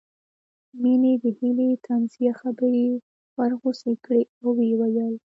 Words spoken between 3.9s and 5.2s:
کړې او ويې ويل